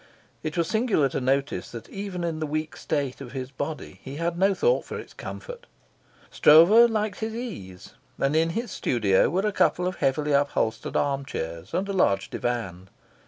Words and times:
It 0.41 0.57
was 0.57 0.67
singular 0.67 1.09
to 1.09 1.21
notice 1.21 1.69
that 1.69 1.87
even 1.89 2.23
in 2.23 2.39
the 2.39 2.47
weak 2.47 2.75
state 2.75 3.21
of 3.21 3.33
his 3.33 3.51
body 3.51 3.99
he 4.01 4.15
had 4.15 4.35
no 4.35 4.55
thought 4.55 4.83
for 4.83 4.97
its 4.97 5.13
comfort. 5.13 5.67
Stroeve 6.31 6.89
liked 6.89 7.19
his 7.19 7.35
ease, 7.35 7.93
and 8.17 8.35
in 8.35 8.49
his 8.57 8.71
studio 8.71 9.29
were 9.29 9.45
a 9.45 9.51
couple 9.51 9.85
of 9.85 9.97
heavily 9.97 10.31
upholstered 10.31 10.95
arm 10.97 11.23
chairs 11.23 11.71
and 11.75 11.87
a 11.87 11.93
large 11.93 12.31
divan. 12.31 12.89